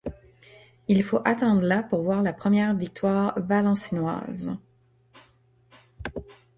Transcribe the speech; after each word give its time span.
Il 0.87 1.03
faut 1.03 1.21
attendre 1.25 1.61
la 1.61 1.83
pour 1.83 2.01
voir 2.01 2.23
la 2.23 2.33
première 2.33 2.73
victoire 2.73 3.33
valenciennoise. 3.37 4.57